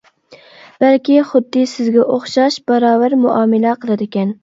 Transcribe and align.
بەلكى 0.83 1.19
خۇددى 1.33 1.67
سىزگە 1.73 2.07
ئوخشاش 2.07 2.61
باراۋەر 2.73 3.19
مۇئامىلە 3.25 3.81
قىلىدىكەن. 3.83 4.39